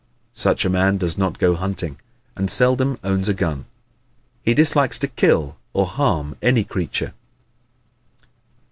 Such 0.33 0.65
a 0.65 0.69
man 0.71 0.97
does 0.97 1.15
not 1.15 1.37
go 1.37 1.53
hunting 1.53 1.99
and 2.35 2.49
seldom 2.49 2.97
owns 3.03 3.29
a 3.29 3.35
gun. 3.35 3.65
He 4.41 4.55
dislikes 4.55 4.97
to 4.97 5.07
kill 5.07 5.57
or 5.73 5.85
harm 5.85 6.35
any 6.41 6.63
creature. 6.63 7.13